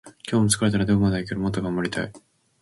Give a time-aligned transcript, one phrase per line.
[0.27, 0.85] 今日も疲れたな。
[0.85, 1.41] でもまだまだいける。
[1.41, 2.11] もっと頑張りたい。